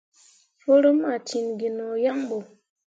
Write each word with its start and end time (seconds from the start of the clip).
Forummi 0.61 1.05
ah 1.13 1.19
ciŋ 1.27 1.45
gi 1.59 1.69
no 1.77 1.85
yaŋ 2.03 2.19
ɓo. 2.29 2.37